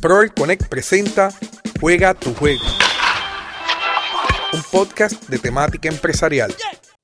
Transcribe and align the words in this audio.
Proel 0.00 0.32
Connect 0.32 0.68
presenta 0.68 1.30
Juega 1.78 2.14
tu 2.14 2.32
juego, 2.32 2.62
un 4.54 4.62
podcast 4.72 5.28
de 5.28 5.38
temática 5.38 5.90
empresarial. 5.90 6.54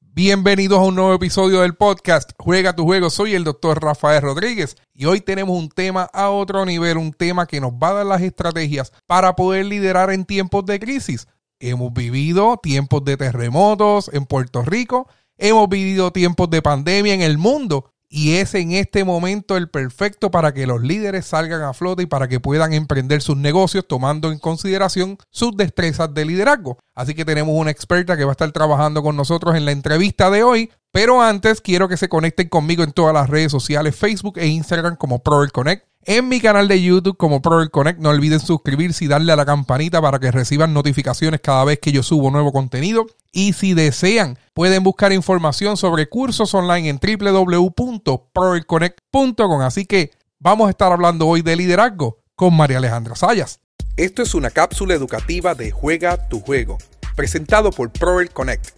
Bienvenidos 0.01 0.79
a 0.79 0.83
un 0.85 0.95
nuevo 0.95 1.13
episodio 1.13 1.61
del 1.61 1.75
podcast 1.75 2.31
Juega 2.39 2.75
tu 2.75 2.85
juego. 2.85 3.11
Soy 3.11 3.35
el 3.35 3.45
doctor 3.45 3.83
Rafael 3.83 4.23
Rodríguez 4.23 4.79
y 4.95 5.05
hoy 5.05 5.21
tenemos 5.21 5.59
un 5.59 5.69
tema 5.69 6.09
a 6.15 6.31
otro 6.31 6.65
nivel, 6.65 6.97
un 6.97 7.13
tema 7.13 7.47
que 7.47 7.61
nos 7.61 7.73
va 7.73 7.91
a 7.91 7.95
dar 7.95 8.07
las 8.07 8.23
estrategias 8.23 8.95
para 9.07 9.37
poder 9.37 9.67
liderar 9.67 10.11
en 10.11 10.25
tiempos 10.25 10.65
de 10.65 10.81
crisis. 10.81 11.29
Hemos 11.61 11.93
vivido 11.93 12.59
tiempos 12.63 13.05
de 13.05 13.19
terremotos 13.19 14.09
en 14.15 14.25
Puerto 14.25 14.63
Rico, 14.63 15.07
hemos 15.37 15.69
vivido 15.69 16.13
tiempos 16.13 16.49
de 16.49 16.63
pandemia 16.63 17.13
en 17.13 17.21
el 17.21 17.37
mundo 17.37 17.93
y 18.09 18.35
es 18.35 18.55
en 18.55 18.73
este 18.73 19.05
momento 19.05 19.57
el 19.57 19.69
perfecto 19.69 20.31
para 20.31 20.55
que 20.55 20.67
los 20.67 20.83
líderes 20.83 21.27
salgan 21.27 21.63
a 21.63 21.73
flote 21.73 22.05
y 22.05 22.07
para 22.07 22.29
que 22.29 22.41
puedan 22.41 22.73
emprender 22.73 23.23
sus 23.23 23.37
negocios 23.37 23.87
tomando 23.87 24.31
en 24.31 24.39
consideración 24.39 25.19
sus 25.31 25.57
destrezas 25.57 26.13
de 26.15 26.25
liderazgo. 26.25 26.79
Así 26.95 27.15
que 27.15 27.25
tenemos 27.25 27.55
una 27.57 27.71
experta 27.71 28.17
que 28.17 28.25
va 28.25 28.31
a 28.31 28.39
estar 28.39 28.53
trabajando 28.53 29.03
con 29.03 29.17
nosotros 29.17 29.57
en 29.57 29.65
la 29.65 29.73
entrevista 29.73 30.31
de 30.31 30.43
hoy. 30.43 30.71
Pero 30.93 31.21
antes 31.21 31.61
quiero 31.61 31.89
que 31.89 31.97
se 31.97 32.09
conecten 32.09 32.49
conmigo 32.49 32.83
en 32.83 32.93
todas 32.93 33.13
las 33.13 33.29
redes 33.29 33.53
sociales, 33.53 33.97
Facebook 33.97 34.39
e 34.39 34.47
Instagram 34.47 34.97
como 34.97 35.23
Proel 35.23 35.53
Connect 35.53 35.85
en 36.07 36.29
mi 36.29 36.41
canal 36.41 36.69
de 36.69 36.81
YouTube 36.81 37.17
como 37.17 37.43
Proel 37.43 37.71
Connect. 37.71 38.01
No 38.01 38.11
olviden 38.11 38.41
suscribirse 38.41 39.05
y 39.05 39.09
darle 39.09 39.33
a 39.33 39.37
la 39.37 39.45
campanita 39.45 40.01
para 40.01 40.19
que 40.19 40.31
reciban 40.31 40.73
notificaciones 40.73 41.41
cada 41.41 41.65
vez 41.65 41.81
que 41.81 41.93
yo 41.93 42.03
subo 42.03 42.31
nuevo 42.31 42.53
contenido. 42.53 43.07
Y 43.37 43.53
si 43.53 43.75
desean, 43.75 44.39
pueden 44.55 44.83
buscar 44.83 45.13
información 45.13 45.77
sobre 45.77 46.09
cursos 46.09 46.55
online 46.55 46.89
en 46.89 46.99
www.proelconnect.com. 46.99 49.61
Así 49.61 49.85
que 49.85 50.11
vamos 50.39 50.69
a 50.69 50.71
estar 50.71 50.91
hablando 50.91 51.27
hoy 51.27 51.43
de 51.43 51.55
liderazgo 51.55 52.17
con 52.35 52.57
María 52.57 52.79
Alejandra 52.79 53.15
Sayas. 53.15 53.61
Esto 53.99 54.23
es 54.23 54.35
una 54.35 54.49
cápsula 54.49 54.95
educativa 54.95 55.55
de 55.55 55.71
Juega 55.71 56.29
tu 56.29 56.41
Juego, 56.41 56.79
presentado 57.15 57.73
por 57.73 57.93
Proel 57.93 58.31
Connect. 58.31 58.71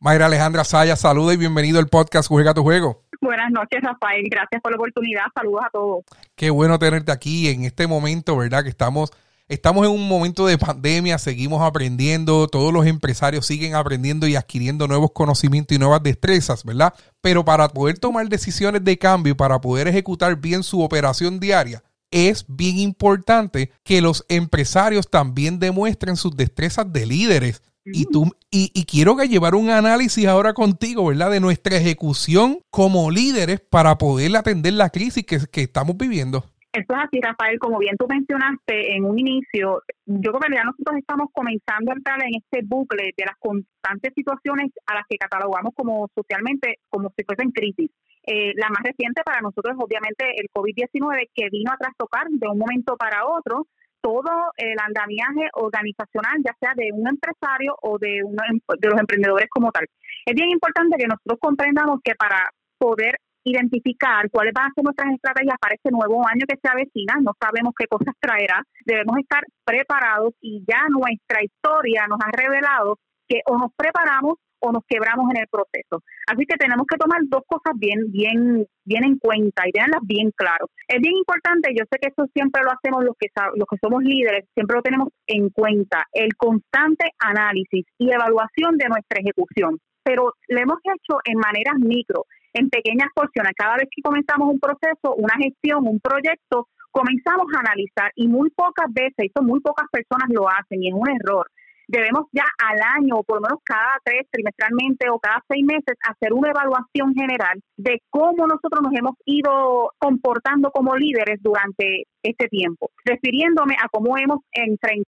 Mayra 0.00 0.24
Alejandra 0.24 0.64
Sayas, 0.64 1.00
saluda 1.00 1.34
y 1.34 1.36
bienvenido 1.36 1.78
al 1.78 1.88
podcast 1.88 2.30
Juega 2.30 2.54
tu 2.54 2.62
Juego. 2.62 3.02
Buenas 3.20 3.50
noches, 3.50 3.82
Rafael. 3.82 4.26
Gracias 4.30 4.62
por 4.62 4.72
la 4.72 4.76
oportunidad. 4.76 5.24
Saludos 5.34 5.64
a 5.66 5.70
todos. 5.70 6.04
Qué 6.34 6.48
bueno 6.48 6.78
tenerte 6.78 7.12
aquí 7.12 7.50
en 7.50 7.64
este 7.64 7.86
momento, 7.86 8.38
¿verdad? 8.38 8.62
Que 8.62 8.70
estamos, 8.70 9.12
estamos 9.52 9.84
en 9.84 9.92
un 9.92 10.08
momento 10.08 10.46
de 10.46 10.56
pandemia, 10.56 11.18
seguimos 11.18 11.62
aprendiendo, 11.62 12.48
todos 12.48 12.72
los 12.72 12.86
empresarios 12.86 13.44
siguen 13.44 13.74
aprendiendo 13.74 14.26
y 14.26 14.34
adquiriendo 14.34 14.88
nuevos 14.88 15.10
conocimientos 15.12 15.76
y 15.76 15.78
nuevas 15.78 16.02
destrezas, 16.02 16.64
¿verdad? 16.64 16.94
Pero 17.20 17.44
para 17.44 17.68
poder 17.68 17.98
tomar 17.98 18.28
decisiones 18.28 18.82
de 18.82 18.96
cambio 18.96 19.32
y 19.32 19.36
para 19.36 19.60
poder 19.60 19.88
ejecutar 19.88 20.36
bien 20.36 20.62
su 20.62 20.80
operación 20.80 21.38
diaria, 21.38 21.84
es 22.10 22.46
bien 22.48 22.78
importante 22.78 23.70
que 23.84 24.00
los 24.00 24.24
empresarios 24.28 25.10
también 25.10 25.58
demuestren 25.58 26.16
sus 26.16 26.34
destrezas 26.34 26.90
de 26.90 27.06
líderes 27.06 27.62
y 27.84 28.06
tú 28.06 28.30
y, 28.50 28.84
quiero 28.84 29.16
que 29.16 29.28
llevar 29.28 29.54
un 29.54 29.70
análisis 29.70 30.26
ahora 30.26 30.54
contigo, 30.54 31.06
¿verdad? 31.06 31.30
De 31.30 31.40
nuestra 31.40 31.76
ejecución 31.76 32.60
como 32.70 33.10
líderes 33.10 33.60
para 33.60 33.98
poder 33.98 34.34
atender 34.36 34.74
la 34.74 34.90
crisis 34.90 35.26
que, 35.26 35.40
que 35.50 35.62
estamos 35.62 35.96
viviendo. 35.96 36.44
Eso 36.72 36.86
es 36.88 37.04
así, 37.04 37.20
Rafael. 37.20 37.58
Como 37.58 37.78
bien 37.78 37.96
tú 37.98 38.06
mencionaste 38.08 38.96
en 38.96 39.04
un 39.04 39.18
inicio, 39.18 39.82
yo 40.06 40.32
creo 40.32 40.40
que 40.40 40.56
ya 40.56 40.64
nosotros 40.64 40.96
estamos 40.96 41.28
comenzando 41.32 41.92
a 41.92 41.94
entrar 41.94 42.22
en 42.22 42.40
este 42.40 42.64
bucle 42.64 43.12
de 43.14 43.24
las 43.26 43.36
constantes 43.38 44.12
situaciones 44.14 44.72
a 44.86 44.94
las 44.94 45.04
que 45.06 45.18
catalogamos 45.18 45.74
como 45.74 46.08
socialmente 46.14 46.78
como 46.88 47.12
si 47.14 47.24
fuesen 47.24 47.50
crisis. 47.50 47.90
Eh, 48.24 48.52
la 48.56 48.70
más 48.70 48.82
reciente 48.84 49.20
para 49.22 49.40
nosotros 49.42 49.74
es 49.76 49.84
obviamente 49.84 50.24
el 50.40 50.48
COVID-19 50.48 51.28
que 51.34 51.50
vino 51.50 51.72
a 51.72 51.76
trastocar 51.76 52.26
de 52.30 52.48
un 52.48 52.58
momento 52.58 52.96
para 52.96 53.26
otro 53.26 53.66
todo 54.00 54.52
el 54.56 54.76
andamiaje 54.80 55.48
organizacional, 55.54 56.42
ya 56.44 56.56
sea 56.58 56.72
de 56.74 56.90
un 56.92 57.06
empresario 57.06 57.76
o 57.82 57.98
de, 57.98 58.22
uno 58.24 58.42
de 58.78 58.88
los 58.88 58.98
emprendedores 58.98 59.48
como 59.48 59.70
tal. 59.70 59.86
Es 60.26 60.34
bien 60.34 60.50
importante 60.50 60.96
que 60.98 61.06
nosotros 61.06 61.38
comprendamos 61.40 62.00
que 62.02 62.14
para 62.16 62.50
poder 62.78 63.16
identificar 63.44 64.30
cuáles 64.30 64.52
van 64.54 64.70
a 64.70 64.74
ser 64.74 64.84
nuestras 64.84 65.12
estrategias 65.12 65.58
para 65.60 65.74
este 65.74 65.90
nuevo 65.90 66.26
año 66.26 66.46
que 66.48 66.58
se 66.60 66.68
avecina, 66.68 67.18
no 67.20 67.32
sabemos 67.40 67.74
qué 67.78 67.86
cosas 67.86 68.14
traerá, 68.20 68.62
debemos 68.84 69.18
estar 69.18 69.42
preparados 69.64 70.34
y 70.40 70.64
ya 70.66 70.86
nuestra 70.88 71.42
historia 71.42 72.06
nos 72.08 72.18
ha 72.24 72.30
revelado 72.30 72.98
que 73.28 73.40
o 73.46 73.58
nos 73.58 73.70
preparamos 73.76 74.38
o 74.62 74.70
nos 74.70 74.82
quebramos 74.88 75.26
en 75.34 75.42
el 75.42 75.48
proceso. 75.48 76.06
Así 76.30 76.46
que 76.46 76.56
tenemos 76.56 76.86
que 76.86 76.96
tomar 76.96 77.18
dos 77.26 77.42
cosas 77.46 77.74
bien, 77.76 78.10
bien, 78.12 78.64
bien 78.84 79.04
en 79.04 79.18
cuenta 79.18 79.66
y 79.66 79.72
tenerlas 79.72 80.00
bien 80.04 80.30
claro. 80.36 80.70
Es 80.86 81.00
bien 81.00 81.16
importante, 81.16 81.74
yo 81.74 81.84
sé 81.90 81.98
que 82.00 82.08
eso 82.14 82.30
siempre 82.32 82.62
lo 82.62 82.70
hacemos 82.70 83.02
los 83.02 83.16
que, 83.18 83.26
los 83.56 83.66
que 83.66 83.76
somos 83.82 84.02
líderes, 84.02 84.46
siempre 84.54 84.76
lo 84.76 84.82
tenemos 84.82 85.08
en 85.26 85.50
cuenta, 85.50 86.06
el 86.12 86.30
constante 86.36 87.10
análisis 87.18 87.84
y 87.98 88.12
evaluación 88.12 88.78
de 88.78 88.88
nuestra 88.88 89.20
ejecución. 89.20 89.78
Pero 90.04 90.32
lo 90.48 90.58
hemos 90.60 90.78
hecho 90.84 91.18
en 91.24 91.38
maneras 91.38 91.74
micro, 91.78 92.24
en 92.54 92.68
pequeñas 92.70 93.08
porciones. 93.14 93.52
Cada 93.56 93.76
vez 93.76 93.88
que 93.90 94.02
comenzamos 94.02 94.48
un 94.48 94.60
proceso, 94.60 95.14
una 95.16 95.34
gestión, 95.36 95.86
un 95.86 96.00
proyecto, 96.00 96.68
comenzamos 96.90 97.46
a 97.56 97.60
analizar 97.60 98.12
y 98.16 98.28
muy 98.28 98.50
pocas 98.50 98.86
veces, 98.92 99.30
eso 99.32 99.42
muy 99.42 99.60
pocas 99.60 99.86
personas 99.90 100.28
lo 100.30 100.48
hacen 100.48 100.82
y 100.82 100.88
es 100.88 100.94
un 100.94 101.08
error 101.08 101.46
debemos 101.92 102.26
ya 102.32 102.44
al 102.58 102.78
año 102.98 103.16
o 103.16 103.22
por 103.22 103.36
lo 103.36 103.42
menos 103.42 103.60
cada 103.64 103.98
tres 104.02 104.26
trimestralmente 104.30 105.10
o 105.10 105.18
cada 105.18 105.42
seis 105.48 105.64
meses 105.64 105.96
hacer 106.08 106.32
una 106.32 106.50
evaluación 106.50 107.14
general 107.14 107.60
de 107.76 108.00
cómo 108.08 108.46
nosotros 108.46 108.80
nos 108.82 108.92
hemos 108.94 109.14
ido 109.26 109.92
comportando 109.98 110.70
como 110.70 110.96
líderes 110.96 111.40
durante 111.42 112.04
este 112.22 112.48
tiempo, 112.48 112.90
refiriéndome 113.04 113.74
a 113.74 113.88
cómo 113.90 114.16
hemos 114.16 114.40
enfrentado 114.52 115.04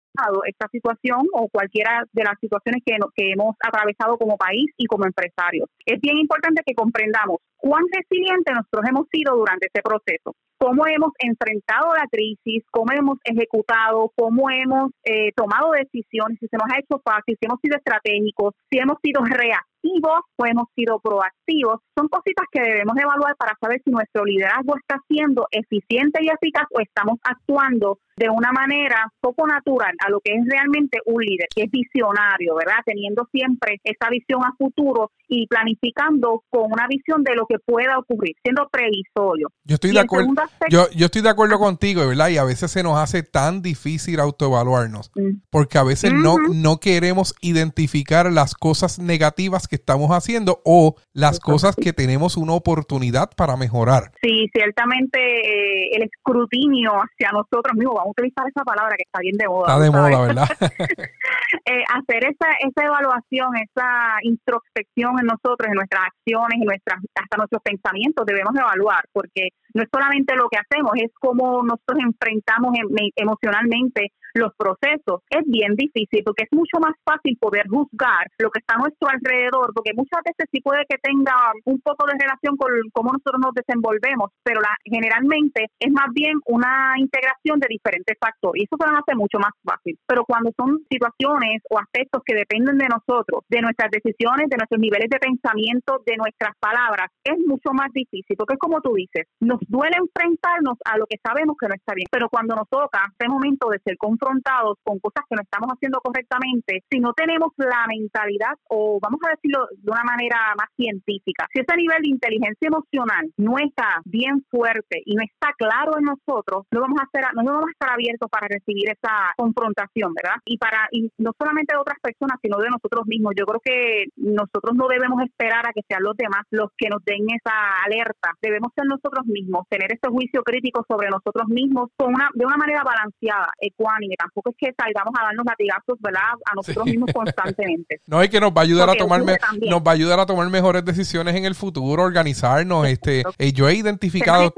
esta 0.46 0.68
situación 0.72 1.28
o 1.34 1.47
cualquiera 1.50 2.03
de 2.12 2.24
las 2.24 2.40
situaciones 2.40 2.81
que, 2.85 2.97
que 3.16 3.31
hemos 3.31 3.56
atravesado 3.63 4.18
como 4.18 4.38
país 4.38 4.66
y 4.78 4.85
como 4.85 5.06
empresarios. 5.06 5.69
Es 5.85 6.00
bien 6.02 6.18
importante 6.18 6.63
que 6.66 6.74
comprendamos 6.74 7.38
cuán 7.57 7.84
resilientes 7.91 8.53
nosotros 8.56 8.84
hemos 8.90 9.08
sido 9.12 9.35
durante 9.35 9.68
este 9.68 9.81
proceso 9.81 10.35
cómo 10.59 10.85
hemos 10.88 11.12
enfrentado 11.19 11.96
la 11.96 12.06
crisis, 12.12 12.63
cómo 12.69 12.91
hemos 12.91 13.18
ejecutado, 13.24 14.12
cómo 14.16 14.50
hemos 14.52 14.91
eh, 15.06 15.31
tomado 15.34 15.72
decisiones, 15.72 16.38
si 16.40 16.47
se 16.47 16.58
nos 16.58 16.68
ha 16.69 16.79
hecho 16.79 17.02
fácil, 17.03 17.38
si 17.40 17.46
hemos 17.47 17.59
sido 17.62 17.78
estratégicos, 17.78 18.53
si 18.69 18.78
hemos 18.78 18.97
sido 19.02 19.24
reactivos 19.24 20.19
o 20.35 20.46
hemos 20.46 20.68
sido 20.75 21.00
proactivos. 21.00 21.79
Son 21.97 22.09
cositas 22.09 22.46
que 22.52 22.62
debemos 22.62 22.97
evaluar 22.97 23.35
para 23.38 23.56
saber 23.62 23.81
si 23.85 23.91
nuestro 23.91 24.25
liderazgo 24.25 24.75
está 24.75 25.00
siendo 25.08 25.47
eficiente 25.52 26.19
y 26.22 26.28
eficaz 26.28 26.68
o 26.72 26.81
estamos 26.81 27.18
actuando 27.24 28.00
de 28.19 28.30
una 28.30 28.52
manera 28.52 29.12
poco 29.22 29.47
natural 29.47 29.96
a 30.06 30.09
lo 30.09 30.19
que 30.19 30.34
es 30.34 30.44
realmente 30.46 31.00
un 31.06 31.24
líder, 31.24 31.47
que 31.56 31.63
es 31.63 31.72
visionario, 31.72 32.56
¿verdad? 32.56 32.80
Teniendo 32.85 33.25
siempre 33.31 33.80
esa 33.84 34.09
visión 34.09 34.44
a 34.44 34.53
futuro 34.57 35.12
y 35.30 35.47
planificando 35.47 36.44
con 36.50 36.72
una 36.72 36.85
visión 36.88 37.24
de 37.24 37.35
lo 37.35 37.46
que 37.47 37.59
pueda 37.59 37.97
ocurrir, 37.97 38.35
siendo 38.44 38.68
previsorio. 38.69 39.47
Yo 39.63 39.75
estoy 39.75 39.91
de 39.94 40.02
acuerdo. 40.02 40.34
Yo, 40.69 40.90
yo 40.94 41.06
estoy 41.06 41.22
de 41.22 41.29
acuerdo 41.29 41.59
contigo, 41.59 42.06
¿verdad? 42.06 42.29
Y 42.29 42.38
a 42.38 42.44
veces 42.44 42.72
se 42.72 42.84
nos 42.84 42.97
hace 42.97 43.24
tan 43.24 43.62
difícil 43.62 44.19
autoevaluarnos, 44.19 45.12
mm. 45.16 45.44
porque 45.50 45.78
a 45.78 45.84
veces 45.84 46.13
no, 46.13 46.35
no 46.53 46.79
queremos 46.81 47.35
identificar 47.41 48.31
las 48.34 48.53
cosas 48.53 49.00
negativas 49.00 49.68
que 49.69 49.78
estamos 49.78 50.12
haciendo 50.12 50.62
o 50.66 50.96
las 51.13 51.40
cosas 51.40 51.78
que 51.78 51.94
tenemos 51.94 52.35
una 52.35 52.53
oportunidad 52.53 53.29
para 53.38 53.56
mejorar. 53.56 54.12
Sí, 54.22 54.50
ciertamente 54.52 55.19
eh, 55.19 55.90
el 55.94 56.03
escrutinio 56.03 56.91
hacia 56.91 57.31
nosotros 57.31 57.75
mismos, 57.75 57.96
vamos 57.96 58.09
a 58.09 58.12
utilizar 58.12 58.47
esa 58.47 58.64
palabra 58.64 58.96
que 58.97 59.03
está 59.06 59.20
bien 59.20 59.38
de 59.38 59.47
moda. 59.47 59.68
Está 59.70 59.80
de 59.80 59.92
moda, 59.92 60.22
¿verdad? 60.28 60.47
Eh, 61.66 61.84
hacer 61.94 62.24
esa, 62.25 62.50
esa 62.62 62.86
evaluación, 62.86 63.50
esa 63.58 64.18
introspección 64.22 65.20
en 65.20 65.25
nosotros, 65.25 65.68
en 65.68 65.74
nuestras 65.74 66.03
acciones, 66.06 66.62
en 66.62 66.66
nuestras, 66.66 67.00
hasta 67.16 67.38
nuestros 67.38 67.62
pensamientos, 67.64 68.25
debemos 68.25 68.53
evaluar, 68.56 69.03
porque 69.12 69.50
no 69.74 69.84
es 69.84 69.90
solamente 69.91 70.35
lo 70.35 70.50
que 70.50 70.57
hacemos, 70.57 70.91
es 70.96 71.12
cómo 71.19 71.63
nosotros 71.63 72.00
enfrentamos 72.03 72.74
em, 72.78 73.09
emocionalmente 73.16 74.12
los 74.34 74.53
procesos. 74.55 75.22
Es 75.29 75.43
bien 75.46 75.76
difícil 75.76 76.23
porque 76.23 76.43
es 76.43 76.52
mucho 76.52 76.78
más 76.79 76.93
fácil 77.03 77.38
poder 77.40 77.67
juzgar 77.67 78.28
lo 78.38 78.49
que 78.52 78.59
está 78.59 78.76
a 78.76 78.82
nuestro 78.85 79.09
alrededor, 79.09 79.73
porque 79.73 79.93
muchas 79.96 80.22
veces 80.23 80.46
sí 80.52 80.61
puede 80.61 80.85
que 80.88 80.97
tenga 81.02 81.34
un 81.66 81.82
poco 81.82 82.05
de 82.05 82.17
relación 82.20 82.58
con 82.58 82.70
cómo 82.93 83.11
nosotros 83.14 83.41
nos 83.41 83.53
desenvolvemos, 83.53 84.32
pero 84.43 84.61
la, 84.61 84.76
generalmente 84.84 85.67
es 85.79 85.91
más 85.91 86.14
bien 86.14 86.40
una 86.46 86.93
integración 86.97 87.59
de 87.59 87.67
diferentes 87.70 88.17
factores 88.20 88.61
y 88.61 88.66
eso 88.66 88.78
se 88.78 88.90
nos 88.90 89.02
hace 89.02 89.16
mucho 89.16 89.40
más 89.40 89.53
fácil. 89.64 89.97
Pero 90.05 90.26
cuando 90.26 90.52
son 90.55 90.79
situaciones 90.90 91.61
o 91.70 91.79
aspectos 91.79 92.22
que 92.26 92.35
dependen 92.35 92.78
de 92.78 92.88
nosotros, 92.88 93.43
de 93.49 93.61
nuestras 93.61 93.90
decisiones, 93.91 94.49
de 94.49 94.58
nuestros 94.58 94.79
niveles 94.79 95.09
de 95.09 95.20
pensamiento, 95.20 96.02
de 96.05 96.17
nuestras 96.17 96.55
palabras, 96.59 97.09
es 97.23 97.38
mucho 97.46 97.72
más 97.73 97.91
difícil, 97.93 98.35
porque 98.38 98.53
es 98.53 98.59
como 98.59 98.82
tú 98.82 98.93
dices, 98.93 99.28
nos 99.40 99.59
duele 99.67 99.97
enfrentarnos 99.97 100.78
a 100.85 100.97
lo 100.97 101.06
que 101.06 101.17
sabemos 101.23 101.56
que 101.59 101.67
no 101.67 101.76
está 101.76 101.94
bien, 101.94 102.08
pero 102.11 102.29
cuando 102.29 102.56
nos 102.56 102.67
toca 102.70 103.08
este 103.11 103.28
momento 103.28 103.70
de 103.70 103.79
ser 103.79 103.97
confrontados 103.97 104.78
con 104.84 105.00
cosas 105.00 105.26
que 105.29 105.35
no 105.35 105.41
estamos 105.41 105.70
haciendo 105.72 106.00
correctamente, 106.02 106.84
si 106.90 107.00
no 107.00 107.14
tenemos 107.14 107.52
la 107.58 107.85
mentalidad, 107.88 108.56
o 108.70 109.00
vamos 109.02 109.20
a 109.26 109.32
decirlo 109.32 109.67
de 109.72 109.91
una 109.91 110.03
manera 110.03 110.53
más 110.58 110.70
científica, 110.76 111.47
si 111.53 111.61
ese 111.61 111.76
nivel 111.76 112.02
de 112.02 112.09
inteligencia 112.09 112.67
emocional 112.67 113.32
no 113.38 113.58
está 113.58 114.02
bien 114.06 114.46
fuerte 114.50 115.02
y 115.06 115.16
no 115.16 115.23
está 115.23 115.53
claro 115.58 115.97
en 115.97 116.05
nosotros, 116.05 116.66
no 116.72 116.82
vamos 116.82 117.00
a 117.00 117.05
hacer, 117.05 117.26
no 117.35 117.44
vamos 117.44 117.70
a 117.70 117.72
estar 117.72 117.90
abiertos 117.91 118.29
para 118.29 118.47
recibir 118.47 118.90
esa 118.90 119.34
confrontación, 119.38 120.14
¿verdad? 120.14 120.38
Y 120.46 120.58
para 120.58 120.88
y 120.91 121.12
no 121.17 121.32
solamente 121.38 121.73
de 121.73 121.82
otras 121.82 122.00
personas, 122.02 122.38
sino 122.41 122.58
de 122.58 122.70
nosotros 122.70 123.05
mismos. 123.05 123.34
Yo 123.38 123.46
creo 123.46 123.62
que 123.64 124.05
nosotros 124.16 124.76
no 124.76 124.88
debemos 124.88 125.22
esperar 125.23 125.67
a 125.67 125.73
que 125.73 125.82
sean 125.88 126.03
los 126.03 126.16
demás 126.16 126.46
los 126.52 126.70
que 126.78 126.90
nos 126.90 127.03
den 127.03 127.26
esa 127.29 127.84
alerta. 127.85 128.34
Debemos 128.41 128.72
ser 128.76 128.85
nosotros 128.85 129.26
mismos, 129.26 129.48
tener 129.69 129.91
ese 129.91 130.07
juicio 130.09 130.43
crítico 130.43 130.85
sobre 130.87 131.09
nosotros 131.09 131.47
mismos 131.47 131.90
con 131.97 132.13
una 132.13 132.29
de 132.34 132.46
una 132.46 132.57
manera 132.57 132.84
balanceada, 132.84 133.49
ecuánime. 133.59 134.16
Tampoco 134.17 134.51
es 134.51 134.55
que 134.57 134.73
salgamos 134.78 135.13
a 135.19 135.25
darnos 135.25 135.46
latigazos, 135.46 135.97
¿verdad? 135.99 136.34
A 136.46 136.55
nosotros 136.55 136.85
mismos 136.85 137.09
constantemente. 137.13 138.01
No, 138.07 138.22
es 138.22 138.29
que 138.29 138.40
nos 138.40 138.51
va 138.51 138.61
a 138.61 138.63
ayudar 138.63 138.90
a 138.90 138.96
tomar 138.96 139.19
nos 139.19 139.81
va 139.81 139.91
a 139.91 139.93
ayudar 139.93 140.19
a 140.19 140.25
tomar 140.25 140.49
mejores 140.49 140.84
decisiones 140.85 141.35
en 141.35 141.46
el 141.46 141.55
futuro, 141.55 142.03
organizarnos. 142.03 142.87
Este, 142.87 143.23
eh, 143.37 143.51
yo 143.51 143.67
he 143.69 143.75
identificado. 143.75 144.53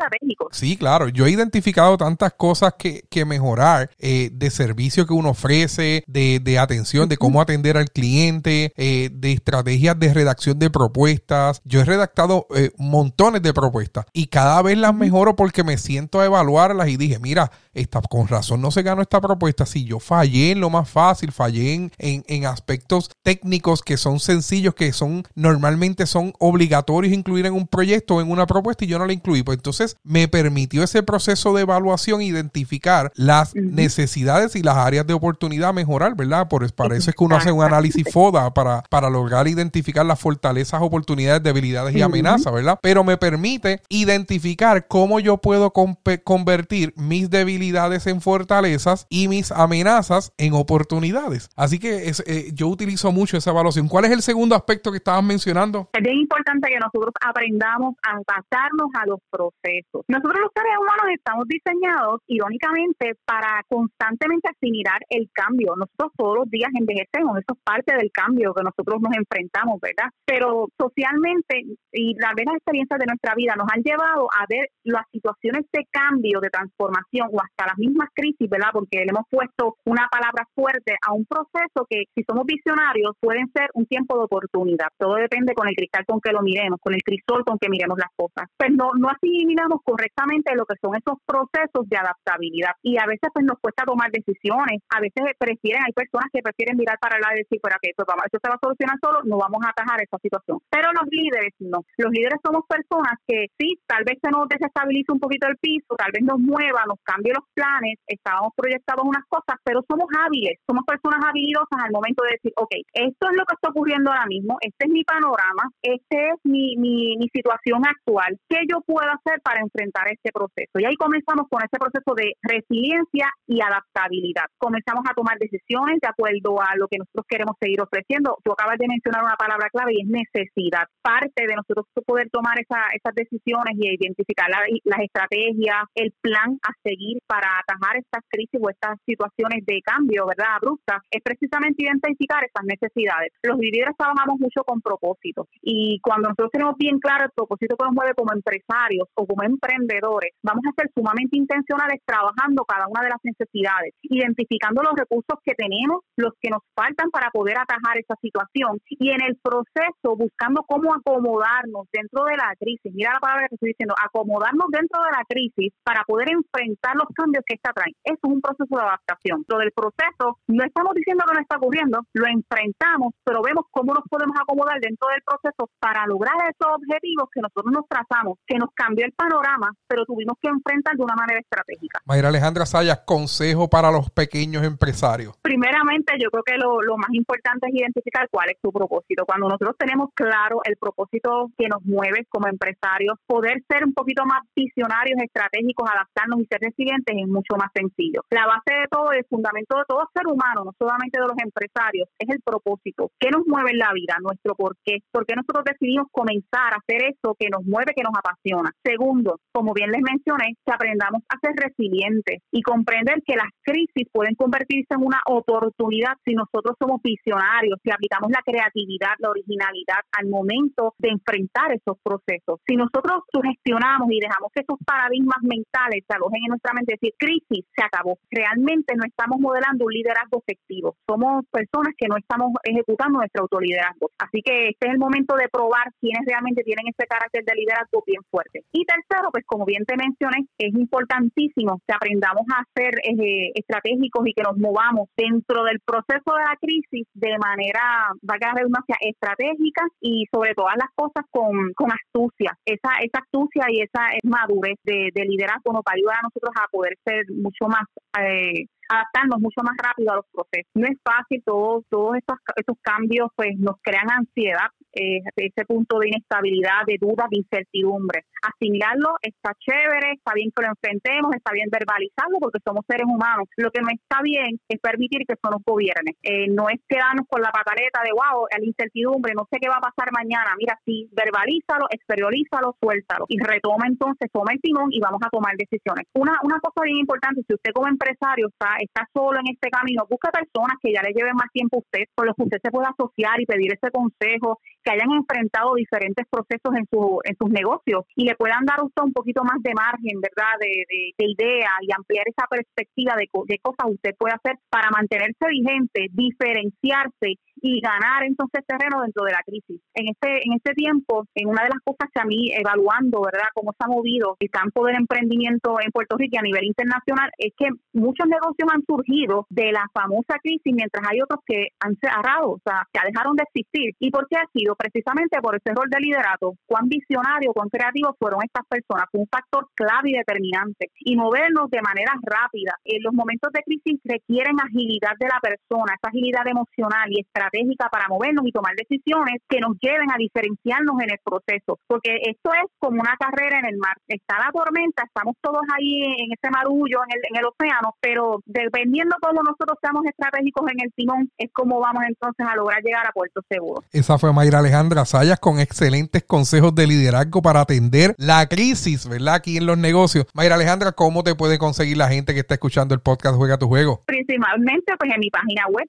Sí, 0.51 0.77
claro. 0.77 1.09
Yo 1.09 1.25
he 1.25 1.31
identificado 1.31 1.97
tantas 1.97 2.33
cosas 2.33 2.75
que, 2.77 3.03
que 3.09 3.25
mejorar 3.25 3.89
eh, 3.99 4.29
de 4.31 4.49
servicio 4.49 5.05
que 5.05 5.13
uno 5.13 5.29
ofrece, 5.29 6.03
de, 6.07 6.39
de 6.39 6.59
atención, 6.59 7.09
de 7.09 7.17
cómo 7.17 7.41
atender 7.41 7.77
al 7.77 7.89
cliente, 7.89 8.73
eh, 8.75 9.09
de 9.11 9.31
estrategias 9.31 9.99
de 9.99 10.13
redacción 10.13 10.59
de 10.59 10.69
propuestas. 10.69 11.61
Yo 11.65 11.81
he 11.81 11.85
redactado 11.85 12.47
montones 12.77 13.41
de 13.41 13.53
propuestas 13.53 14.05
y 14.13 14.27
cada 14.27 14.61
vez 14.61 14.77
las 14.81 14.93
mejoro 14.93 15.35
porque 15.35 15.63
me 15.63 15.77
siento 15.77 16.19
a 16.19 16.25
evaluarlas 16.25 16.89
y 16.89 16.97
dije, 16.97 17.19
mira, 17.19 17.51
esta, 17.73 18.01
con 18.01 18.27
razón 18.27 18.61
no 18.61 18.71
se 18.71 18.83
ganó 18.83 19.01
esta 19.01 19.21
propuesta. 19.21 19.65
Si 19.65 19.85
yo 19.85 19.99
fallé 19.99 20.51
en 20.51 20.59
lo 20.59 20.69
más 20.69 20.89
fácil, 20.89 21.31
fallé 21.31 21.73
en, 21.73 21.91
en, 21.97 22.45
aspectos 22.45 23.09
técnicos 23.23 23.81
que 23.81 23.97
son 23.97 24.19
sencillos, 24.19 24.73
que 24.73 24.91
son 24.93 25.23
normalmente 25.35 26.05
son 26.05 26.33
obligatorios 26.39 27.13
incluir 27.13 27.45
en 27.45 27.53
un 27.53 27.67
proyecto 27.67 28.15
o 28.15 28.21
en 28.21 28.29
una 28.29 28.45
propuesta 28.45 28.83
y 28.83 28.87
yo 28.87 28.99
no 28.99 29.05
la 29.05 29.13
incluí. 29.13 29.43
Pues 29.43 29.57
entonces 29.57 29.95
me 30.03 30.27
permitió 30.27 30.83
ese 30.83 31.03
proceso 31.03 31.53
de 31.53 31.61
evaluación 31.61 32.21
identificar 32.21 33.11
las 33.15 33.55
necesidades 33.55 34.55
y 34.55 34.63
las 34.63 34.77
áreas 34.77 35.07
de 35.07 35.13
oportunidad 35.13 35.69
a 35.69 35.73
mejorar, 35.73 36.15
¿verdad? 36.15 36.47
Por, 36.47 36.69
para 36.73 36.97
eso 36.97 37.09
es 37.09 37.15
que 37.15 37.23
uno 37.23 37.35
hace 37.35 37.51
un 37.51 37.63
análisis 37.63 38.05
FODA 38.11 38.53
para, 38.53 38.83
para 38.89 39.09
lograr 39.09 39.47
identificar 39.47 40.05
las 40.05 40.19
fortalezas, 40.19 40.81
oportunidades, 40.81 41.43
debilidades 41.43 41.95
y 41.95 42.01
amenazas, 42.01 42.53
¿verdad? 42.53 42.79
Pero 42.81 43.03
me 43.03 43.17
permite 43.17 43.81
identificar 43.89 44.87
cómo 44.87 45.19
yo 45.19 45.37
puedo 45.37 45.71
convertir 45.71 46.93
mis 46.97 47.29
debilidades 47.29 47.60
en 47.61 48.21
fortalezas 48.21 49.05
y 49.09 49.27
mis 49.27 49.51
amenazas 49.51 50.33
en 50.37 50.53
oportunidades. 50.53 51.49
Así 51.55 51.79
que 51.79 52.09
es, 52.09 52.23
eh, 52.25 52.51
yo 52.53 52.67
utilizo 52.67 53.11
mucho 53.11 53.37
esa 53.37 53.51
evaluación. 53.51 53.87
¿Cuál 53.87 54.05
es 54.05 54.11
el 54.11 54.21
segundo 54.21 54.55
aspecto 54.55 54.91
que 54.91 54.97
estabas 54.97 55.23
mencionando? 55.23 55.89
Es 55.93 56.01
bien 56.01 56.17
importante 56.17 56.69
que 56.69 56.79
nosotros 56.79 57.13
aprendamos 57.21 57.95
a 58.03 58.17
adaptarnos 58.17 58.89
a 58.95 59.05
los 59.05 59.19
procesos. 59.29 60.01
Nosotros 60.07 60.39
los 60.41 60.51
seres 60.55 60.73
humanos 60.79 61.05
estamos 61.13 61.47
diseñados, 61.47 62.21
irónicamente, 62.27 63.13
para 63.25 63.63
constantemente 63.69 64.49
asimilar 64.49 64.99
el 65.09 65.29
cambio. 65.31 65.75
Nosotros 65.77 66.11
todos 66.17 66.35
los 66.39 66.49
días 66.49 66.71
envejecemos, 66.73 67.37
eso 67.37 67.53
es 67.53 67.59
parte 67.63 67.95
del 67.95 68.11
cambio 68.11 68.53
que 68.53 68.63
nosotros 68.63 69.01
nos 69.01 69.13
enfrentamos, 69.15 69.79
¿verdad? 69.81 70.09
Pero 70.25 70.67
socialmente 70.79 71.77
y 71.93 72.15
las 72.15 72.33
veces 72.33 72.55
experiencias 72.55 72.99
de 72.99 73.05
nuestra 73.05 73.35
vida 73.35 73.53
nos 73.55 73.67
han 73.71 73.83
llevado 73.83 74.27
a 74.33 74.45
ver 74.49 74.69
las 74.83 75.05
situaciones 75.11 75.65
de 75.71 75.85
cambio, 75.91 76.39
de 76.41 76.49
transformación 76.49 77.29
o 77.31 77.39
hasta 77.51 77.71
las 77.71 77.77
mismas 77.77 78.09
crisis, 78.13 78.49
¿verdad? 78.49 78.69
Porque 78.73 79.03
le 79.03 79.11
hemos 79.11 79.27
puesto 79.29 79.75
una 79.85 80.07
palabra 80.09 80.47
fuerte 80.55 80.95
a 81.05 81.13
un 81.13 81.25
proceso 81.25 81.85
que 81.89 82.05
si 82.15 82.23
somos 82.23 82.45
visionarios 82.45 83.15
pueden 83.19 83.51
ser 83.53 83.69
un 83.73 83.85
tiempo 83.85 84.17
de 84.17 84.25
oportunidad. 84.25 84.87
Todo 84.97 85.15
depende 85.15 85.53
con 85.53 85.67
el 85.67 85.75
cristal 85.75 86.05
con 86.05 86.19
que 86.19 86.31
lo 86.31 86.41
miremos, 86.41 86.79
con 86.81 86.93
el 86.93 87.03
crisol 87.03 87.43
con 87.45 87.57
que 87.59 87.69
miremos 87.69 87.97
las 87.97 88.09
cosas. 88.15 88.49
Pues 88.57 88.71
no, 88.71 88.91
no 88.97 89.09
asimilamos 89.09 89.81
correctamente 89.83 90.55
lo 90.55 90.65
que 90.65 90.75
son 90.81 90.95
esos 90.95 91.19
procesos 91.25 91.87
de 91.87 91.97
adaptabilidad 91.97 92.73
y 92.81 92.97
a 92.97 93.05
veces 93.05 93.29
pues 93.33 93.45
nos 93.45 93.59
cuesta 93.59 93.83
tomar 93.83 94.11
decisiones, 94.11 94.81
a 94.89 94.99
veces 94.99 95.35
prefieren, 95.37 95.83
hay 95.85 95.93
personas 95.93 96.29
que 96.31 96.41
prefieren 96.41 96.77
mirar 96.77 96.97
para 96.99 97.17
el 97.17 97.21
lado 97.21 97.35
y 97.35 97.43
decir, 97.43 97.59
para 97.61 97.77
que 97.81 97.91
esto, 97.91 98.03
esto 98.03 98.39
se 98.41 98.49
va 98.49 98.55
a 98.55 98.63
solucionar 98.63 98.97
solo, 99.01 99.19
no 99.25 99.37
vamos 99.37 99.61
a 99.65 99.69
atajar 99.69 100.01
esa 100.01 100.17
situación. 100.21 100.59
Pero 100.69 100.91
los 100.93 101.07
líderes 101.09 101.53
no. 101.59 101.83
Los 101.97 102.11
líderes 102.11 102.39
somos 102.43 102.63
personas 102.67 103.17
que 103.27 103.47
sí, 103.57 103.79
tal 103.85 104.03
vez 104.03 104.17
se 104.21 104.31
nos 104.31 104.47
desestabilice 104.47 105.11
un 105.11 105.19
poquito 105.19 105.47
el 105.47 105.57
piso, 105.57 105.95
tal 105.97 106.11
vez 106.13 106.23
nos 106.23 106.39
mueva, 106.39 106.85
nos 106.87 106.99
cambie 107.03 107.33
los 107.33 107.40
planes, 107.53 107.97
estábamos 108.07 108.51
proyectados 108.55 109.03
unas 109.05 109.23
cosas, 109.27 109.57
pero 109.63 109.81
somos 109.87 110.07
hábiles, 110.17 110.59
somos 110.67 110.83
personas 110.85 111.23
habilidosas 111.23 111.79
al 111.83 111.91
momento 111.91 112.23
de 112.23 112.37
decir, 112.37 112.53
ok, 112.55 112.73
esto 112.93 113.23
es 113.29 113.35
lo 113.37 113.45
que 113.45 113.55
está 113.55 113.69
ocurriendo 113.69 114.11
ahora 114.11 114.25
mismo, 114.25 114.57
este 114.61 114.85
es 114.85 114.91
mi 114.91 115.03
panorama, 115.03 115.69
este 115.81 116.29
es 116.29 116.37
mi, 116.43 116.75
mi, 116.77 117.17
mi 117.17 117.27
situación 117.33 117.85
actual, 117.85 118.37
¿qué 118.49 118.59
yo 118.69 118.81
puedo 118.81 119.07
hacer 119.07 119.41
para 119.41 119.61
enfrentar 119.61 120.07
este 120.11 120.31
proceso? 120.31 120.79
Y 120.79 120.85
ahí 120.85 120.95
comenzamos 120.95 121.47
con 121.49 121.61
ese 121.63 121.77
proceso 121.79 122.13
de 122.15 122.33
resiliencia 122.41 123.29
y 123.47 123.61
adaptabilidad. 123.61 124.45
Comenzamos 124.57 125.03
a 125.09 125.13
tomar 125.13 125.37
decisiones 125.37 125.99
de 126.01 126.07
acuerdo 126.07 126.61
a 126.61 126.75
lo 126.75 126.87
que 126.87 126.97
nosotros 126.97 127.25
queremos 127.27 127.55
seguir 127.59 127.81
ofreciendo. 127.81 128.37
Tú 128.43 128.51
acabas 128.51 128.77
de 128.77 128.87
mencionar 128.87 129.23
una 129.23 129.35
palabra 129.35 129.69
clave 129.69 129.93
y 129.93 130.01
es 130.01 130.07
necesidad. 130.07 130.87
Parte 131.01 131.47
de 131.47 131.55
nosotros 131.55 131.85
poder 132.05 132.29
tomar 132.29 132.59
esas 132.59 133.15
decisiones 133.15 133.75
y 133.77 133.87
identificar 133.87 134.49
las 134.49 134.99
estrategias, 134.99 135.85
el 135.95 136.13
plan 136.21 136.59
a 136.63 136.71
seguir 136.83 137.19
para 137.31 137.47
atajar 137.63 137.95
estas 137.95 138.27
crisis 138.27 138.59
o 138.59 138.69
estas 138.69 138.99
situaciones 139.07 139.63
de 139.65 139.79
cambio, 139.79 140.27
¿verdad? 140.27 140.59
Abruptas, 140.59 140.99
es 141.09 141.23
precisamente 141.23 141.87
identificar 141.87 142.43
esas 142.43 142.67
necesidades. 142.67 143.31
Los 143.41 143.55
líderes 143.55 143.95
trabajamos 143.95 144.35
mucho 144.37 144.67
con 144.67 144.81
propósitos 144.81 145.47
y 145.63 146.01
cuando 146.03 146.27
nosotros 146.27 146.51
tenemos 146.51 146.75
bien 146.75 146.99
claro 146.99 147.23
el 147.23 147.31
propósito 147.31 147.77
que 147.79 147.85
nos 147.87 147.95
mueve 147.95 148.19
como 148.19 148.35
empresarios 148.35 149.07
o 149.15 149.25
como 149.25 149.47
emprendedores, 149.47 150.35
vamos 150.43 150.59
a 150.67 150.75
ser 150.75 150.91
sumamente 150.91 151.39
intencionales 151.39 152.03
trabajando 152.03 152.67
cada 152.67 152.91
una 152.91 152.99
de 152.99 153.15
las 153.15 153.23
necesidades, 153.23 153.95
identificando 154.01 154.83
los 154.83 154.91
recursos 154.99 155.39
que 155.47 155.55
tenemos, 155.55 156.03
los 156.17 156.33
que 156.35 156.51
nos 156.51 156.67
faltan 156.75 157.11
para 157.15 157.31
poder 157.31 157.55
atajar 157.55 157.95
esa 157.95 158.19
situación 158.19 158.83
y 158.89 159.07
en 159.07 159.23
el 159.23 159.39
proceso 159.39 160.19
buscando 160.19 160.67
cómo 160.67 160.91
acomodarnos 160.93 161.87
dentro 161.95 162.25
de 162.25 162.35
la 162.35 162.51
crisis. 162.59 162.91
Mira 162.91 163.13
la 163.13 163.23
palabra 163.23 163.47
que 163.47 163.55
estoy 163.55 163.71
diciendo, 163.71 163.95
acomodarnos 163.95 164.67
dentro 164.67 164.99
de 164.99 165.11
la 165.15 165.23
crisis 165.23 165.71
para 165.87 166.03
poder 166.03 166.27
enfrentar 166.27 166.99
los 166.99 167.07
que 167.45 167.55
esta 167.55 167.73
trae. 167.73 167.93
Eso 168.03 168.19
es 168.23 168.31
un 168.31 168.41
proceso 168.41 168.73
de 168.73 168.81
adaptación. 168.81 169.45
Lo 169.47 169.57
del 169.59 169.71
proceso, 169.71 170.39
no 170.47 170.63
estamos 170.63 170.93
diciendo 170.95 171.23
que 171.27 171.33
no 171.35 171.41
está 171.41 171.57
ocurriendo, 171.57 172.01
lo 172.13 172.25
enfrentamos, 172.27 173.13
pero 173.23 173.41
vemos 173.41 173.65
cómo 173.69 173.93
nos 173.93 174.03
podemos 174.09 174.35
acomodar 174.39 174.79
dentro 174.81 175.07
del 175.09 175.21
proceso 175.21 175.69
para 175.79 176.05
lograr 176.07 176.35
esos 176.49 176.67
objetivos 176.73 177.29
que 177.31 177.41
nosotros 177.41 177.71
nos 177.71 177.85
trazamos, 177.87 178.39
que 178.45 178.57
nos 178.57 178.69
cambió 178.73 179.05
el 179.05 179.13
panorama, 179.13 179.71
pero 179.87 180.05
tuvimos 180.05 180.37
que 180.41 180.49
enfrentar 180.49 180.95
de 180.95 181.03
una 181.03 181.15
manera 181.15 181.39
estratégica. 181.39 182.01
Mayra 182.05 182.29
Alejandra 182.29 182.65
Sayas, 182.65 183.03
consejo 183.05 183.69
para 183.69 183.91
los 183.91 184.09
pequeños 184.09 184.63
empresarios. 184.63 185.37
Primeramente, 185.41 186.13
yo 186.17 186.29
creo 186.31 186.43
que 186.43 186.57
lo, 186.57 186.81
lo 186.81 186.97
más 186.97 187.13
importante 187.13 187.67
es 187.69 187.75
identificar 187.75 188.27
cuál 188.31 188.49
es 188.49 188.57
su 188.61 188.71
propósito. 188.71 189.25
Cuando 189.25 189.47
nosotros 189.47 189.75
tenemos 189.77 190.09
claro 190.15 190.61
el 190.65 190.77
propósito 190.77 191.51
que 191.57 191.67
nos 191.67 191.83
mueve 191.83 192.25
como 192.29 192.47
empresarios, 192.47 193.17
poder 193.27 193.61
ser 193.69 193.85
un 193.85 193.93
poquito 193.93 194.25
más 194.25 194.41
visionarios, 194.55 195.19
estratégicos, 195.21 195.89
adaptarnos 195.89 196.41
y 196.41 196.45
ser 196.45 196.59
resilientes 196.61 197.10
es 197.19 197.27
mucho 197.27 197.55
más 197.57 197.69
sencillo. 197.73 198.21
La 198.29 198.45
base 198.47 198.71
de 198.71 198.87
todo, 198.89 199.11
el 199.11 199.25
fundamento 199.25 199.77
de 199.77 199.85
todo 199.87 200.07
ser 200.13 200.27
humano, 200.27 200.63
no 200.65 200.71
solamente 200.77 201.19
de 201.19 201.27
los 201.27 201.37
empresarios, 201.41 202.07
es 202.19 202.29
el 202.29 202.41
propósito. 202.43 203.11
¿Qué 203.19 203.29
nos 203.29 203.45
mueve 203.47 203.71
en 203.71 203.79
la 203.79 203.93
vida? 203.93 204.15
Nuestro 204.21 204.55
por 204.55 204.75
qué. 204.83 204.99
¿Por 205.11 205.25
qué 205.25 205.35
nosotros 205.35 205.63
decidimos 205.65 206.07
comenzar 206.11 206.73
a 206.73 206.79
hacer 206.81 207.03
eso 207.11 207.35
que 207.37 207.49
nos 207.49 207.63
mueve, 207.65 207.93
que 207.95 208.03
nos 208.03 208.13
apasiona? 208.15 208.71
Segundo, 208.83 209.39
como 209.51 209.73
bien 209.73 209.91
les 209.91 210.01
mencioné, 210.01 210.55
que 210.65 210.73
aprendamos 210.73 211.21
a 211.29 211.39
ser 211.39 211.55
resilientes 211.55 212.39
y 212.51 212.61
comprender 212.61 213.21
que 213.25 213.35
las 213.35 213.49
crisis 213.61 214.07
pueden 214.11 214.35
convertirse 214.35 214.93
en 214.95 215.03
una 215.03 215.21
oportunidad 215.27 216.15
si 216.25 216.33
nosotros 216.33 216.75
somos 216.79 217.01
visionarios, 217.01 217.79
si 217.83 217.91
aplicamos 217.91 218.29
la 218.31 218.41
creatividad, 218.45 219.15
la 219.19 219.29
originalidad 219.29 220.01
al 220.17 220.27
momento 220.27 220.93
de 220.97 221.09
enfrentar 221.09 221.71
esos 221.73 221.97
procesos. 222.03 222.59
Si 222.67 222.75
nosotros 222.75 223.23
sugestionamos 223.31 224.09
y 224.11 224.19
dejamos 224.19 224.51
que 224.53 224.61
esos 224.61 224.79
paradigmas 224.85 225.41
mentales 225.41 226.03
se 226.07 226.15
alojen 226.15 226.43
en 226.43 226.49
nuestra 226.49 226.73
mente, 226.73 226.97
decir, 227.01 227.13
crisis, 227.17 227.65
se 227.75 227.83
acabó. 227.83 228.17
Realmente 228.29 228.93
no 228.95 229.03
estamos 229.05 229.39
modelando 229.39 229.85
un 229.85 229.93
liderazgo 229.93 230.43
efectivo. 230.45 230.95
Somos 231.07 231.45
personas 231.51 231.93
que 231.97 232.07
no 232.07 232.17
estamos 232.17 232.51
ejecutando 232.63 233.19
nuestro 233.19 233.43
autoliderazgo. 233.43 234.11
Así 234.19 234.41
que 234.41 234.69
este 234.69 234.87
es 234.87 234.93
el 234.93 234.99
momento 234.99 235.35
de 235.35 235.49
probar 235.49 235.91
quiénes 235.99 236.25
realmente 236.25 236.63
tienen 236.63 236.87
ese 236.87 237.07
carácter 237.07 237.43
de 237.43 237.55
liderazgo 237.55 238.03
bien 238.05 238.21
fuerte. 238.29 238.63
Y 238.71 238.85
tercero, 238.85 239.29
pues 239.31 239.45
como 239.45 239.65
bien 239.65 239.85
te 239.85 239.95
mencioné, 239.95 240.45
es 240.57 240.73
importantísimo 240.73 241.79
que 241.87 241.93
aprendamos 241.93 242.45
a 242.53 242.63
ser 242.75 242.93
eh, 243.03 243.51
estratégicos 243.55 244.27
y 244.27 244.33
que 244.33 244.43
nos 244.43 244.57
movamos 244.57 245.09
dentro 245.15 245.63
del 245.63 245.79
proceso 245.79 246.35
de 246.35 246.43
la 246.43 246.57
crisis 246.59 247.07
de 247.13 247.37
manera, 247.37 248.11
va 248.27 248.35
a 248.41 248.53
redundancia, 248.55 248.95
estratégica 248.99 249.85
y 249.99 250.25
sobre 250.31 250.53
todas 250.53 250.75
las 250.75 250.89
cosas 250.95 251.25
con, 251.29 251.73
con 251.73 251.91
astucia. 251.91 252.57
Esa, 252.65 252.99
esa 253.01 253.19
astucia 253.19 253.65
y 253.69 253.81
esa 253.81 254.11
madurez 254.23 254.77
de, 254.83 255.09
de 255.13 255.25
liderazgo 255.25 255.73
nos 255.73 255.83
va 255.87 255.91
ayudar 255.93 256.17
a 256.17 256.23
nosotros 256.23 256.51
a 256.55 256.67
poder 256.71 256.90
ser 257.03 257.25
mucho 257.29 257.67
más 257.67 257.83
eh, 258.19 258.65
adaptarnos 258.89 259.39
mucho 259.39 259.61
más 259.63 259.75
rápido 259.81 260.11
a 260.11 260.15
los 260.17 260.25
procesos. 260.31 260.71
No 260.75 260.87
es 260.87 260.97
fácil, 261.03 261.41
todos, 261.45 261.85
todos 261.89 262.17
estos, 262.17 262.37
estos 262.55 262.77
cambios 262.81 263.29
pues 263.35 263.57
nos 263.57 263.75
crean 263.81 264.09
ansiedad, 264.11 264.69
eh, 264.93 265.21
ese 265.35 265.65
punto 265.65 265.99
de 265.99 266.09
inestabilidad, 266.09 266.83
de 266.85 266.97
duda, 266.99 267.27
de 267.29 267.39
incertidumbre. 267.39 268.25
Asimilarlo 268.41 269.15
está 269.21 269.53
chévere, 269.59 270.17
está 270.17 270.33
bien 270.33 270.51
que 270.55 270.63
lo 270.63 270.69
enfrentemos, 270.69 271.31
está 271.35 271.51
bien 271.53 271.69
verbalizarlo 271.71 272.39
porque 272.39 272.59
somos 272.65 272.83
seres 272.87 273.05
humanos. 273.05 273.47
Lo 273.57 273.71
que 273.71 273.81
no 273.81 273.89
está 273.89 274.21
bien 274.21 274.59
es 274.67 274.79
permitir 274.79 275.25
que 275.27 275.33
eso 275.33 275.49
nos 275.49 275.63
gobierne. 275.63 276.17
Eh, 276.23 276.47
no 276.49 276.69
es 276.69 276.79
quedarnos 276.87 277.27
con 277.27 277.41
la 277.41 277.51
pataleta 277.51 278.01
de 278.03 278.11
wow, 278.11 278.47
la 278.49 278.65
incertidumbre, 278.65 279.33
no 279.33 279.47
sé 279.51 279.59
qué 279.61 279.69
va 279.69 279.77
a 279.77 279.87
pasar 279.87 280.11
mañana. 280.11 280.53
Mira, 280.57 280.77
sí, 280.85 281.09
verbalízalo, 281.13 281.85
exteriorízalo, 281.89 282.75
suéltalo 282.81 283.25
y 283.29 283.39
retoma 283.39 283.85
entonces, 283.87 284.29
toma 284.31 284.53
el 284.53 284.61
timón 284.61 284.89
y 284.91 284.99
vamos 284.99 285.21
a 285.23 285.29
tomar 285.29 285.55
decisiones. 285.55 286.05
Una, 286.13 286.39
una 286.43 286.59
cosa 286.59 286.83
bien 286.83 286.97
importante, 286.97 287.41
si 287.47 287.53
usted 287.53 287.71
como 287.71 287.87
empresario 287.87 288.47
está 288.47 288.77
está 288.79 289.07
solo 289.13 289.39
en 289.39 289.53
este 289.53 289.69
camino, 289.69 290.05
busca 290.09 290.31
personas 290.31 290.77
que 290.81 290.93
ya 290.93 291.01
le 291.01 291.13
lleven 291.13 291.35
más 291.35 291.51
tiempo 291.53 291.77
a 291.77 291.79
usted, 291.79 292.05
con 292.15 292.27
los 292.27 292.35
que 292.35 292.43
usted 292.43 292.59
se 292.63 292.71
pueda 292.71 292.89
asociar 292.89 293.39
y 293.41 293.45
pedir 293.45 293.73
ese 293.73 293.91
consejo, 293.91 294.59
que 294.83 294.91
hayan 294.91 295.11
enfrentado 295.11 295.75
diferentes 295.75 296.25
procesos 296.29 296.73
en, 296.75 296.85
su, 296.89 297.19
en 297.23 297.35
sus 297.37 297.49
negocios 297.49 298.05
y 298.15 298.25
le 298.25 298.35
puedan 298.35 298.65
dar 298.65 298.79
a 298.79 298.85
usted 298.85 299.03
un 299.03 299.13
poquito 299.13 299.43
más 299.43 299.61
de 299.61 299.73
margen, 299.73 300.21
¿verdad?, 300.21 300.57
de, 300.59 300.85
de, 301.17 301.25
ideas 301.25 301.71
y 301.81 301.93
ampliar 301.95 302.25
esa 302.27 302.47
perspectiva 302.49 303.15
de, 303.15 303.29
de 303.45 303.59
cosas 303.59 303.91
usted 303.91 304.15
puede 304.17 304.33
hacer 304.33 304.57
para 304.69 304.89
mantenerse 304.89 305.45
vigente, 305.49 306.07
diferenciarse 306.11 307.37
y 307.61 307.79
ganar 307.79 308.23
entonces 308.23 308.65
terreno 308.65 309.01
dentro 309.01 309.23
de 309.23 309.31
la 309.31 309.43
crisis. 309.45 309.79
En 309.93 310.09
este, 310.09 310.41
en 310.45 310.53
este 310.53 310.73
tiempo, 310.73 311.25
en 311.35 311.47
una 311.47 311.63
de 311.63 311.69
las 311.69 311.79
cosas 311.85 312.09
que 312.13 312.21
a 312.21 312.25
mí, 312.25 312.51
evaluando, 312.51 313.21
¿verdad?, 313.21 313.53
cómo 313.53 313.71
se 313.71 313.85
ha 313.85 313.87
movido 313.87 314.35
el 314.39 314.49
campo 314.49 314.85
del 314.85 314.95
emprendimiento 314.95 315.77
en 315.79 315.91
Puerto 315.91 316.17
Rico 316.17 316.35
y 316.35 316.39
a 316.39 316.41
nivel 316.41 316.65
internacional, 316.65 317.29
es 317.37 317.53
que 317.55 317.69
muchos 317.93 318.27
negocios 318.27 318.67
han 318.73 318.83
surgido 318.85 319.45
de 319.49 319.71
la 319.71 319.85
famosa 319.93 320.41
crisis, 320.41 320.73
mientras 320.73 321.05
hay 321.07 321.21
otros 321.21 321.39
que 321.45 321.69
han 321.79 321.95
cerrado, 322.01 322.57
o 322.57 322.61
sea, 322.65 322.87
que 322.91 322.99
dejaron 323.05 323.35
de 323.35 323.43
existir. 323.43 323.93
¿Y 323.99 324.09
por 324.09 324.27
qué 324.27 324.37
ha 324.37 324.49
sido? 324.53 324.75
Precisamente 324.75 325.39
por 325.41 325.55
ese 325.55 325.73
rol 325.75 325.89
de 325.89 325.99
liderato. 326.01 326.53
Cuán 326.65 326.89
visionario, 326.89 327.53
cuán 327.53 327.69
creativo 327.69 328.15
fueron 328.17 328.41
estas 328.43 328.65
personas. 328.65 329.05
Fue 329.11 329.21
un 329.21 329.29
factor 329.29 329.69
clave 329.75 330.09
y 330.09 330.17
determinante. 330.17 330.89
Y 330.99 331.15
movernos 331.15 331.69
de 331.69 331.81
manera 331.81 332.13
rápida. 332.21 332.73
En 332.85 333.03
los 333.03 333.13
momentos 333.13 333.51
de 333.53 333.61
crisis 333.63 334.01
requieren 334.03 334.57
agilidad 334.59 335.13
de 335.19 335.27
la 335.27 335.39
persona, 335.41 335.93
esa 335.93 336.09
agilidad 336.09 336.47
emocional 336.47 337.05
y 337.09 337.21
estratégica 337.21 337.50
para 337.91 338.07
movernos 338.07 338.45
y 338.45 338.51
tomar 338.51 338.75
decisiones 338.75 339.41
que 339.47 339.59
nos 339.59 339.77
lleven 339.79 340.11
a 340.11 340.17
diferenciarnos 340.17 340.95
en 341.01 341.11
el 341.11 341.19
proceso. 341.23 341.79
Porque 341.87 342.17
esto 342.23 342.51
es 342.53 342.69
como 342.79 343.01
una 343.01 343.15
carrera 343.19 343.59
en 343.59 343.65
el 343.65 343.77
mar. 343.77 343.95
Está 344.07 344.39
la 344.39 344.51
tormenta, 344.51 345.03
estamos 345.03 345.35
todos 345.41 345.61
ahí 345.75 346.03
en 346.03 346.31
ese 346.31 346.49
marullo, 346.51 346.99
en 347.07 347.17
el, 347.17 347.21
en 347.29 347.35
el 347.37 347.45
océano, 347.45 347.95
pero 348.01 348.41
de 348.45 348.61
dependiendo 348.71 349.15
cómo 349.21 349.41
nosotros 349.43 349.77
seamos 349.81 350.05
estratégicos 350.05 350.71
en 350.71 350.85
el 350.85 350.93
timón, 350.93 351.29
es 351.37 351.51
como 351.51 351.79
vamos 351.79 352.03
entonces 352.07 352.45
a 352.47 352.55
lograr 352.55 352.81
llegar 352.83 353.05
a 353.05 353.11
Puerto 353.11 353.41
Seguro. 353.49 353.83
Esa 353.91 354.17
fue 354.17 354.31
Mayra 354.31 354.59
Alejandra 354.59 355.05
Sayas 355.05 355.39
con 355.39 355.59
excelentes 355.59 356.23
consejos 356.23 356.73
de 356.75 356.87
liderazgo 356.87 357.41
para 357.41 357.61
atender 357.61 358.15
la 358.17 358.47
crisis, 358.47 359.07
¿verdad? 359.09 359.35
Aquí 359.35 359.57
en 359.57 359.65
los 359.65 359.77
negocios. 359.77 360.25
Mayra 360.33 360.55
Alejandra, 360.55 360.93
¿cómo 360.93 361.23
te 361.23 361.35
puede 361.35 361.57
conseguir 361.57 361.97
la 361.97 362.07
gente 362.07 362.33
que 362.33 362.39
está 362.39 362.53
escuchando 362.53 362.93
el 362.93 363.01
podcast 363.01 363.35
Juega 363.35 363.57
tu 363.57 363.67
Juego? 363.67 364.03
Principalmente 364.05 364.93
pues 364.97 365.11
en 365.13 365.19
mi 365.19 365.29
página 365.29 365.65
web 365.69 365.87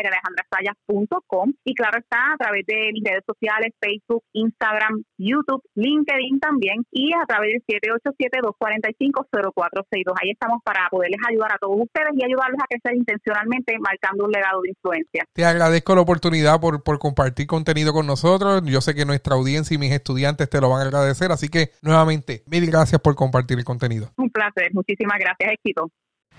www.mayralejandrazayas.com 0.00 1.52
y 1.64 1.74
claro 1.74 1.98
está 1.98 2.34
a 2.34 2.36
través 2.36 2.64
de 2.66 2.90
mis 2.92 3.02
redes 3.04 3.24
sociales, 3.26 3.72
Facebook, 3.80 4.22
Instagram, 4.32 5.02
YouTube, 5.18 5.62
LinkedIn 5.74 6.40
también 6.40 6.84
y 6.90 7.12
a 7.14 7.24
través 7.26 7.62
del 7.66 7.80
787-245-0462. 7.80 10.14
Ahí 10.22 10.30
estamos 10.30 10.60
para 10.64 10.88
poderles 10.90 11.20
ayudar 11.28 11.52
a 11.52 11.58
todos 11.58 11.80
ustedes 11.80 12.10
y 12.14 12.24
ayudarlos 12.24 12.60
a 12.62 12.66
crecer 12.68 12.96
intencionalmente 12.96 13.78
marcando 13.78 14.24
un 14.24 14.30
legado 14.30 14.62
de 14.62 14.70
influencia. 14.70 15.24
Te 15.32 15.44
agradezco 15.44 15.94
la 15.94 16.00
oportunidad 16.02 16.60
por, 16.60 16.82
por 16.82 16.98
compartir 16.98 17.46
contenido 17.46 17.92
con 17.92 18.06
nosotros. 18.06 18.62
Yo 18.64 18.80
sé 18.80 18.94
que 18.94 19.04
nuestra 19.04 19.34
audiencia 19.34 19.74
y 19.74 19.78
mis 19.78 19.92
estudiantes 19.92 20.48
te 20.48 20.60
lo 20.60 20.70
van 20.70 20.80
a 20.80 20.84
agradecer, 20.84 21.32
así 21.32 21.48
que 21.48 21.70
nuevamente, 21.82 22.42
mil 22.46 22.66
gracias 22.66 23.00
por 23.00 23.14
compartir 23.14 23.58
el 23.58 23.64
contenido. 23.64 24.10
Un 24.16 24.30
placer, 24.30 24.70
muchísimas 24.72 25.18
gracias, 25.18 25.52
éxito. 25.52 25.90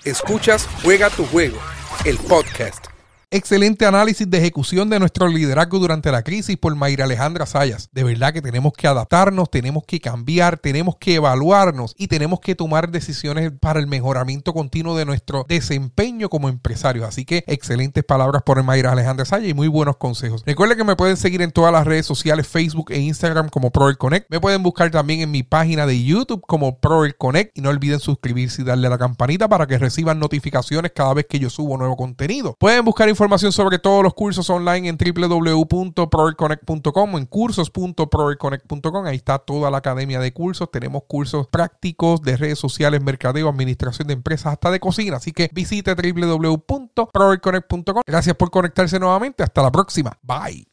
Escuchas 0.04 0.68
Juega 0.84 1.10
tu 1.10 1.26
juego, 1.26 1.58
el 2.06 2.18
podcast 2.18 3.01
Excelente 3.34 3.86
análisis 3.86 4.30
de 4.30 4.40
ejecución 4.40 4.90
de 4.90 5.00
nuestro 5.00 5.26
liderazgo 5.30 5.80
durante 5.80 6.12
la 6.12 6.22
crisis 6.22 6.58
por 6.58 6.76
Mayra 6.76 7.06
Alejandra 7.06 7.46
Sayas. 7.46 7.88
De 7.94 8.04
verdad 8.04 8.34
que 8.34 8.42
tenemos 8.42 8.74
que 8.74 8.88
adaptarnos, 8.88 9.50
tenemos 9.50 9.86
que 9.88 10.02
cambiar, 10.02 10.58
tenemos 10.58 10.98
que 10.98 11.16
evaluarnos 11.16 11.96
y 11.98 12.10
tenemos 12.10 12.42
que 12.42 12.56
tomar 12.56 12.92
decisiones 12.92 13.54
para 13.58 13.80
el 13.80 13.88
mejoramiento 13.88 14.52
continuo 14.52 14.98
de 14.98 15.06
nuestro 15.06 15.46
desempeño 15.48 16.28
como 16.28 16.50
empresarios. 16.50 17.08
Así 17.08 17.24
que 17.24 17.46
excelentes 17.48 18.04
palabras 18.04 18.42
por 18.44 18.62
Mayra 18.64 18.92
Alejandra 18.92 19.24
Sayas 19.24 19.48
y 19.48 19.54
muy 19.54 19.70
buenos 19.70 19.96
consejos. 19.96 20.44
Recuerden 20.46 20.80
que 20.80 20.84
me 20.84 20.98
pueden 20.98 21.16
seguir 21.16 21.42
en 21.42 21.52
todas 21.52 21.72
las 21.72 21.88
redes 21.88 22.06
sociales, 22.06 22.50
Facebook 22.50 22.92
e 22.92 23.00
Instagram 23.00 23.48
como 23.48 23.72
ProEl 23.72 23.98
Connect. 23.98 24.30
Me 24.30 24.42
pueden 24.42 24.62
buscar 24.62 24.92
también 24.92 25.22
en 25.22 25.32
mi 25.32 25.44
página 25.44 25.86
de 25.86 26.04
YouTube 26.04 26.44
como 26.46 26.82
ProEl 26.82 27.16
Connect 27.16 27.58
y 27.58 27.62
no 27.62 27.70
olviden 27.70 28.02
suscribirse 28.02 28.64
y 28.64 28.66
darle 28.66 28.88
a 28.88 28.90
la 28.90 28.98
campanita 28.98 29.48
para 29.48 29.68
que 29.68 29.78
reciban 29.78 30.20
notificaciones 30.20 30.92
cada 30.94 31.14
vez 31.14 31.28
que 31.30 31.40
yo 31.40 31.50
subo 31.50 31.78
nuevo 31.78 31.96
contenido. 31.96 32.58
Pueden 32.60 32.84
buscar 32.84 33.08
información 33.08 33.21
información 33.22 33.52
sobre 33.52 33.78
todos 33.78 34.04
los 34.04 34.16
cursos 34.16 34.50
online 34.50 34.90
en 34.90 34.98
www.proelconnect.com 34.98 37.14
o 37.14 37.20
en 37.20 37.28
cursos.proelconnect.com. 37.28 39.06
Ahí 39.06 39.16
está 39.16 39.38
toda 39.38 39.70
la 39.70 39.78
academia 39.78 40.20
de 40.20 40.34
cursos. 40.34 40.72
Tenemos 40.72 41.04
cursos 41.08 41.46
prácticos 41.46 42.24
de 42.24 42.36
redes 42.36 42.58
sociales, 42.58 43.04
mercadeo, 43.04 43.48
administración 43.48 44.08
de 44.08 44.16
empresas, 44.16 44.54
hasta 44.54 44.72
de 44.72 44.80
cocina. 44.80 45.18
Así 45.18 45.34
que 45.34 45.52
visite 45.54 45.94
www.proelconnect.com. 45.94 48.02
Gracias 48.08 48.36
por 48.36 48.50
conectarse 48.50 49.00
nuevamente. 49.00 49.44
Hasta 49.44 49.62
la 49.62 49.72
próxima. 49.72 50.18
Bye. 50.24 50.68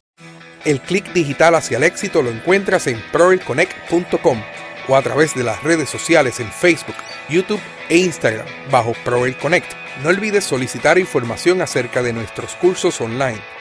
El 0.64 0.80
clic 0.80 1.12
digital 1.12 1.54
hacia 1.54 1.76
el 1.76 1.84
éxito 1.84 2.22
lo 2.22 2.30
encuentras 2.30 2.86
en 2.86 2.98
proelconnect.com 3.12 4.38
o 4.88 4.96
a 4.96 5.02
través 5.02 5.34
de 5.34 5.44
las 5.44 5.62
redes 5.62 5.90
sociales 5.90 6.40
en 6.40 6.50
Facebook, 6.50 6.96
YouTube 7.28 7.60
e 7.88 7.98
Instagram 7.98 8.46
bajo 8.70 8.92
ProElConnect. 9.04 9.72
No 10.02 10.10
olvides 10.10 10.44
solicitar 10.44 10.98
información 10.98 11.62
acerca 11.62 12.02
de 12.02 12.12
nuestros 12.12 12.54
cursos 12.56 13.00
online 13.00 13.57